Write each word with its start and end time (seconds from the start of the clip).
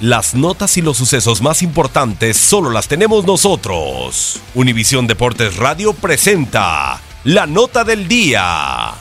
Las 0.00 0.34
notas 0.34 0.76
y 0.76 0.82
los 0.82 0.98
sucesos 0.98 1.40
más 1.40 1.62
importantes 1.62 2.36
solo 2.36 2.68
las 2.68 2.86
tenemos 2.86 3.24
nosotros. 3.24 4.38
Univisión 4.54 5.06
Deportes 5.06 5.56
Radio 5.56 5.94
presenta 5.94 7.00
la 7.24 7.46
nota 7.46 7.82
del 7.82 8.06
día. 8.06 8.92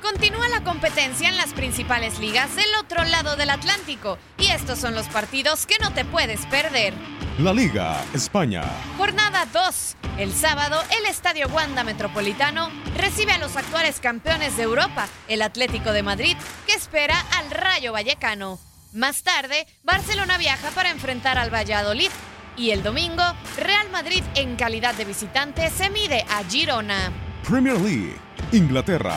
Continúa 0.00 0.48
la 0.48 0.64
competencia 0.64 1.28
en 1.28 1.36
las 1.36 1.52
principales 1.52 2.18
ligas 2.18 2.56
del 2.56 2.74
otro 2.82 3.04
lado 3.04 3.36
del 3.36 3.50
Atlántico 3.50 4.16
y 4.38 4.46
estos 4.46 4.78
son 4.78 4.94
los 4.94 5.06
partidos 5.08 5.66
que 5.66 5.78
no 5.80 5.92
te 5.92 6.06
puedes 6.06 6.46
perder. 6.46 6.94
La 7.38 7.54
Liga 7.54 8.04
España. 8.12 8.62
Jornada 8.98 9.46
2. 9.50 9.96
El 10.18 10.32
sábado, 10.32 10.82
el 10.98 11.06
Estadio 11.06 11.48
Wanda 11.48 11.84
Metropolitano 11.84 12.68
recibe 12.96 13.32
a 13.32 13.38
los 13.38 13.56
actuales 13.56 13.98
campeones 14.00 14.58
de 14.58 14.64
Europa, 14.64 15.08
el 15.26 15.40
Atlético 15.40 15.92
de 15.92 16.02
Madrid, 16.02 16.36
que 16.66 16.74
espera 16.74 17.18
al 17.38 17.50
Rayo 17.50 17.92
Vallecano. 17.92 18.58
Más 18.92 19.22
tarde, 19.22 19.66
Barcelona 19.84 20.36
viaja 20.36 20.70
para 20.72 20.90
enfrentar 20.90 21.38
al 21.38 21.54
Valladolid. 21.54 22.10
Y 22.58 22.72
el 22.72 22.82
domingo, 22.82 23.22
Real 23.56 23.88
Madrid 23.90 24.22
en 24.34 24.56
calidad 24.56 24.94
de 24.94 25.06
visitante 25.06 25.70
se 25.70 25.88
mide 25.88 26.26
a 26.28 26.44
Girona. 26.44 27.10
Premier 27.48 27.80
League. 27.80 28.16
Inglaterra. 28.52 29.16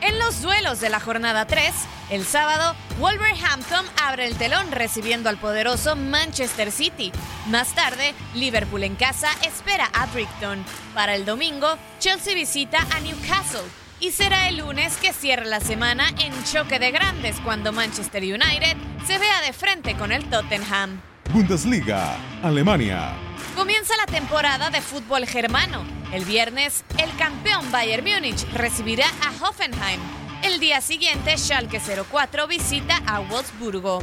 En 0.00 0.18
los 0.18 0.40
duelos 0.40 0.80
de 0.80 0.88
la 0.88 1.00
jornada 1.00 1.46
3, 1.46 1.74
el 2.10 2.24
sábado, 2.24 2.74
Wolverhampton 2.98 3.84
abre 4.02 4.26
el 4.26 4.36
telón 4.36 4.70
recibiendo 4.70 5.28
al 5.28 5.36
poderoso 5.36 5.94
Manchester 5.94 6.72
City. 6.72 7.12
Más 7.48 7.74
tarde, 7.74 8.14
Liverpool 8.34 8.82
en 8.82 8.96
casa 8.96 9.28
espera 9.46 9.90
a 9.92 10.06
Brighton. 10.06 10.64
Para 10.94 11.14
el 11.14 11.24
domingo, 11.24 11.76
Chelsea 11.98 12.34
visita 12.34 12.78
a 12.94 13.00
Newcastle. 13.00 13.68
Y 14.00 14.12
será 14.12 14.48
el 14.48 14.58
lunes 14.58 14.96
que 14.96 15.12
cierra 15.12 15.44
la 15.44 15.60
semana 15.60 16.08
en 16.18 16.32
choque 16.44 16.78
de 16.78 16.92
grandes 16.92 17.36
cuando 17.40 17.72
Manchester 17.72 18.22
United 18.22 18.76
se 19.06 19.18
vea 19.18 19.40
de 19.42 19.52
frente 19.52 19.94
con 19.96 20.12
el 20.12 20.24
Tottenham. 20.30 21.00
Bundesliga. 21.32 22.16
Alemania. 22.42 23.12
Comienza 23.54 23.94
la 23.96 24.06
temporada 24.06 24.70
de 24.70 24.80
fútbol 24.80 25.26
germano. 25.26 25.84
El 26.12 26.24
viernes, 26.24 26.84
el 26.96 27.14
campeón 27.16 27.70
Bayern 27.72 28.04
Múnich 28.04 28.48
recibirá 28.52 29.06
a 29.26 29.44
Hoffenheim. 29.44 30.00
El 30.42 30.60
día 30.60 30.80
siguiente, 30.80 31.36
Schalke 31.36 31.80
04 31.80 32.46
visita 32.46 33.02
a 33.06 33.18
Wolfsburgo. 33.20 34.00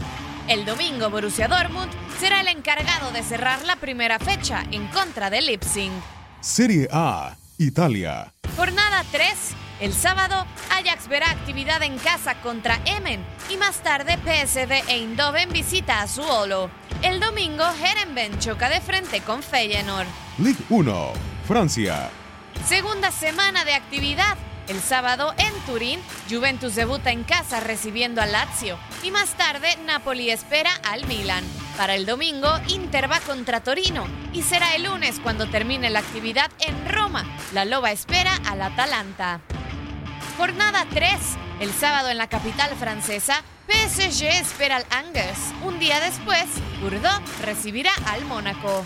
El 0.48 0.66
domingo, 0.66 1.10
Borussia 1.10 1.48
Dortmund 1.48 1.92
será 2.20 2.42
el 2.42 2.50
encargado 2.50 3.12
de 3.12 3.24
cerrar 3.24 3.64
la 3.64 3.78
primera 3.78 4.20
fecha 4.20 4.64
en 4.72 4.88
contra 4.88 5.30
de 5.30 5.42
Leipzig. 5.42 5.92
Serie 6.42 6.88
A. 6.92 7.36
Italia. 7.58 8.34
Jornada 8.58 9.04
3. 9.12 9.30
El 9.80 9.94
sábado, 9.94 10.46
Ajax 10.72 11.08
verá 11.08 11.32
actividad 11.32 11.82
en 11.84 11.98
casa 11.98 12.36
contra 12.42 12.80
Emen 12.86 13.26
y 13.50 13.58
más 13.58 13.82
tarde 13.82 14.18
PSV 14.18 14.90
Eindhoven 14.90 15.52
visita 15.52 16.02
a 16.02 16.08
Suolo. 16.08 16.70
El 17.02 17.20
domingo, 17.20 17.64
Herenben 17.82 18.40
choca 18.40 18.70
de 18.70 18.82
frente 18.82 19.22
con 19.22 19.42
Feyenoord. 19.42 20.08
Ligue 20.38 20.64
1. 20.70 21.14
Francia. 21.48 22.10
Segunda 22.66 23.12
semana 23.12 23.66
de 23.66 23.74
actividad. 23.74 24.38
El 24.68 24.82
sábado 24.82 25.36
en 25.38 25.54
Turín, 25.68 26.00
Juventus 26.28 26.74
debuta 26.74 27.12
en 27.12 27.24
casa 27.24 27.60
recibiendo 27.60 28.22
al 28.22 28.32
Lazio 28.32 28.80
y 29.04 29.12
más 29.12 29.36
tarde 29.36 29.78
Napoli 29.86 30.32
espera 30.32 30.72
al 30.90 31.06
Milan. 31.06 31.44
Para 31.78 31.94
el 31.94 32.08
domingo, 32.08 32.50
Inter 32.70 33.12
va 33.12 33.20
contra 33.20 33.62
Torino 33.62 34.08
y 34.34 34.42
será 34.42 34.76
el 34.76 34.86
lunes 34.86 35.20
cuando 35.22 35.48
termine 35.48 35.92
la 35.92 36.00
actividad 36.00 36.50
en 36.60 36.90
Roma. 36.92 37.26
La 37.54 37.64
Loba 37.64 37.92
espera 37.92 38.40
al 38.48 38.62
Atalanta. 38.62 39.40
Jornada 40.38 40.86
3. 40.92 41.12
El 41.60 41.72
sábado 41.72 42.10
en 42.10 42.18
la 42.18 42.28
capital 42.28 42.76
francesa, 42.76 43.44
PSG 43.68 44.26
espera 44.26 44.78
al 44.78 44.86
Angers. 44.90 45.40
Un 45.64 45.78
día 45.80 46.00
después, 46.00 46.46
Bordeaux 46.82 47.22
recibirá 47.42 47.92
al 48.08 48.26
Mónaco. 48.26 48.86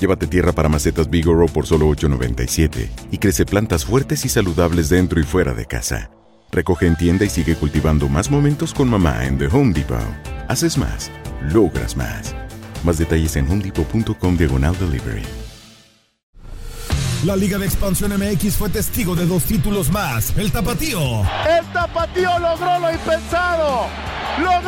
Llévate 0.00 0.26
tierra 0.26 0.52
para 0.52 0.68
macetas 0.68 1.08
Bigoro 1.08 1.46
por 1.46 1.66
solo 1.66 1.88
$8.97 1.88 2.88
y 3.10 3.18
crece 3.18 3.46
plantas 3.46 3.84
fuertes 3.84 4.24
y 4.24 4.28
saludables 4.28 4.88
dentro 4.88 5.20
y 5.20 5.24
fuera 5.24 5.54
de 5.54 5.66
casa. 5.66 6.10
Recoge 6.52 6.86
en 6.86 6.96
tienda 6.96 7.24
y 7.24 7.30
sigue 7.30 7.56
cultivando 7.56 8.08
más 8.08 8.30
momentos 8.30 8.72
con 8.72 8.88
mamá 8.88 9.24
en 9.26 9.38
The 9.38 9.46
Home 9.46 9.72
Depot. 9.72 9.98
Haces 10.48 10.78
más, 10.78 11.10
logras 11.52 11.96
más. 11.96 12.34
Más 12.84 12.98
detalles 12.98 13.36
en 13.36 13.50
homedepot.com 13.50 14.36
diagonal 14.36 14.76
delivery. 14.78 15.22
La 17.24 17.34
Liga 17.34 17.58
de 17.58 17.66
Expansión 17.66 18.12
MX 18.12 18.56
fue 18.56 18.68
testigo 18.68 19.16
de 19.16 19.26
dos 19.26 19.44
títulos 19.44 19.90
más. 19.90 20.36
El 20.36 20.52
Tapatío. 20.52 21.22
El 21.22 21.64
Tapatío 21.72 22.38
logró 22.38 22.78
lo 22.78 22.92
impensado. 22.92 23.86
Logró 24.38 24.65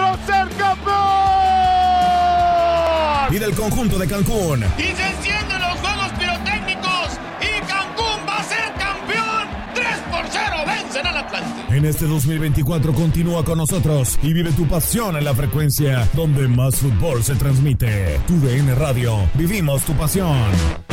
Y 3.31 3.39
del 3.39 3.55
conjunto 3.55 3.99
de 3.99 4.07
Cancún. 4.07 4.65
Y 4.79 4.83
se 4.83 5.07
encienden 5.07 5.61
los 5.61 5.79
juegos 5.81 6.11
pirotécnicos. 6.19 7.19
Y 7.41 7.61
Cancún 7.67 8.27
va 8.27 8.39
a 8.39 8.45
ser 8.45 8.73
campeón. 8.79 9.49
3 9.75 9.87
por 10.11 10.25
0 10.31 10.57
vencen 10.67 11.07
al 11.07 11.17
Atlante. 11.19 11.77
En 11.77 11.85
este 11.85 12.07
2024 12.07 12.93
continúa 12.95 13.45
con 13.45 13.59
nosotros 13.59 14.19
y 14.23 14.33
vive 14.33 14.51
tu 14.53 14.67
pasión 14.67 15.17
en 15.17 15.25
la 15.25 15.35
frecuencia 15.35 16.09
donde 16.15 16.49
más 16.49 16.77
fútbol 16.77 17.23
se 17.23 17.35
transmite. 17.35 18.19
Tu 18.27 18.41
DN 18.41 18.75
Radio. 18.75 19.29
Vivimos 19.35 19.83
tu 19.83 19.93
pasión. 19.93 20.88